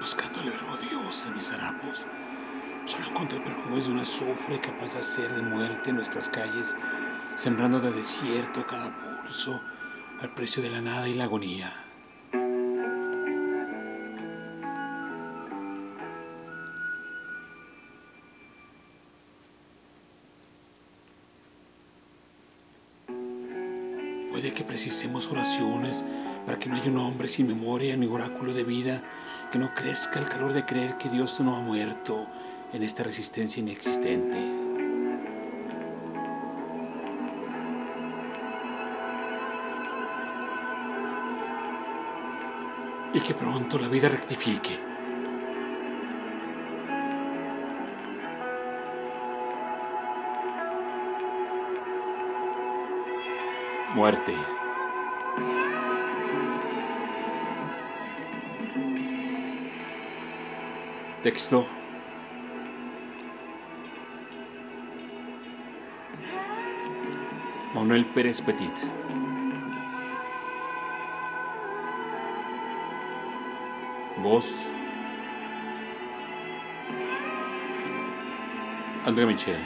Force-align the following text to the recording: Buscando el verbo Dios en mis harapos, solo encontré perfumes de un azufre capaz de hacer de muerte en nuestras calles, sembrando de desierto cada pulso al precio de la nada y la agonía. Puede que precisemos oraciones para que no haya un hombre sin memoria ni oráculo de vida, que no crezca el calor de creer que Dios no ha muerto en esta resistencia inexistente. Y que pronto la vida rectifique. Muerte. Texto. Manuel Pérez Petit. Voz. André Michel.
Buscando 0.00 0.40
el 0.40 0.50
verbo 0.50 0.78
Dios 0.78 1.26
en 1.26 1.34
mis 1.34 1.52
harapos, 1.52 2.06
solo 2.86 3.06
encontré 3.10 3.38
perfumes 3.38 3.84
de 3.84 3.92
un 3.92 3.98
azufre 3.98 4.58
capaz 4.58 4.94
de 4.94 5.00
hacer 5.00 5.30
de 5.34 5.42
muerte 5.42 5.90
en 5.90 5.96
nuestras 5.96 6.26
calles, 6.30 6.74
sembrando 7.36 7.80
de 7.80 7.92
desierto 7.92 8.66
cada 8.66 8.90
pulso 8.98 9.60
al 10.22 10.32
precio 10.32 10.62
de 10.62 10.70
la 10.70 10.80
nada 10.80 11.06
y 11.06 11.12
la 11.12 11.24
agonía. 11.24 11.70
Puede 24.30 24.54
que 24.54 24.64
precisemos 24.64 25.30
oraciones 25.30 26.02
para 26.46 26.58
que 26.58 26.68
no 26.68 26.76
haya 26.76 26.90
un 26.90 26.98
hombre 26.98 27.28
sin 27.28 27.46
memoria 27.46 27.96
ni 27.96 28.06
oráculo 28.06 28.52
de 28.54 28.64
vida, 28.64 29.02
que 29.50 29.58
no 29.58 29.74
crezca 29.74 30.18
el 30.20 30.28
calor 30.28 30.52
de 30.52 30.64
creer 30.64 30.96
que 30.96 31.08
Dios 31.08 31.40
no 31.40 31.56
ha 31.56 31.60
muerto 31.60 32.26
en 32.72 32.82
esta 32.82 33.02
resistencia 33.02 33.60
inexistente. 33.60 34.38
Y 43.12 43.20
que 43.20 43.34
pronto 43.34 43.78
la 43.78 43.88
vida 43.88 44.08
rectifique. 44.08 44.78
Muerte. 53.94 54.32
Texto. 61.22 61.66
Manuel 67.74 68.04
Pérez 68.04 68.40
Petit. 68.40 68.70
Voz. 74.22 74.46
André 79.06 79.26
Michel. 79.26 79.58